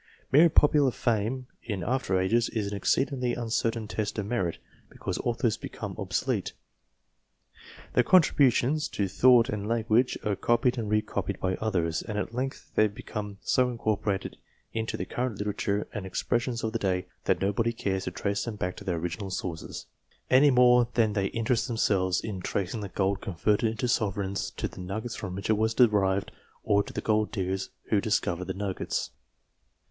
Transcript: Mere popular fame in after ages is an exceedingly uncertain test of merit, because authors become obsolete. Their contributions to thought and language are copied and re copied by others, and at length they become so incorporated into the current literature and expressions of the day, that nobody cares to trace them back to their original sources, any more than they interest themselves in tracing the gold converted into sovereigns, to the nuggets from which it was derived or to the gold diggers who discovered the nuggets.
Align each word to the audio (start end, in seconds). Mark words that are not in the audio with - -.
Mere 0.31 0.49
popular 0.49 0.89
fame 0.89 1.45
in 1.61 1.83
after 1.83 2.19
ages 2.19 2.49
is 2.49 2.65
an 2.65 2.75
exceedingly 2.75 3.35
uncertain 3.35 3.87
test 3.87 4.17
of 4.17 4.25
merit, 4.25 4.57
because 4.89 5.19
authors 5.19 5.57
become 5.57 5.93
obsolete. 5.99 6.53
Their 7.93 8.03
contributions 8.03 8.87
to 8.87 9.07
thought 9.07 9.47
and 9.49 9.67
language 9.67 10.17
are 10.25 10.35
copied 10.35 10.79
and 10.79 10.89
re 10.89 11.03
copied 11.03 11.39
by 11.39 11.53
others, 11.57 12.01
and 12.01 12.17
at 12.17 12.33
length 12.33 12.71
they 12.73 12.87
become 12.87 13.37
so 13.41 13.69
incorporated 13.69 14.37
into 14.73 14.97
the 14.97 15.05
current 15.05 15.37
literature 15.37 15.87
and 15.93 16.03
expressions 16.07 16.63
of 16.63 16.73
the 16.73 16.79
day, 16.79 17.05
that 17.25 17.39
nobody 17.39 17.71
cares 17.71 18.05
to 18.05 18.09
trace 18.11 18.45
them 18.45 18.55
back 18.55 18.75
to 18.77 18.83
their 18.83 18.97
original 18.97 19.29
sources, 19.29 19.85
any 20.31 20.49
more 20.49 20.87
than 20.95 21.13
they 21.13 21.27
interest 21.27 21.67
themselves 21.67 22.21
in 22.21 22.41
tracing 22.41 22.81
the 22.81 22.89
gold 22.89 23.21
converted 23.21 23.69
into 23.69 23.87
sovereigns, 23.87 24.49
to 24.49 24.67
the 24.67 24.81
nuggets 24.81 25.13
from 25.15 25.35
which 25.35 25.51
it 25.51 25.59
was 25.59 25.75
derived 25.75 26.31
or 26.63 26.81
to 26.81 26.91
the 26.91 27.01
gold 27.01 27.31
diggers 27.31 27.69
who 27.91 28.01
discovered 28.01 28.45
the 28.45 28.55
nuggets. 28.55 29.11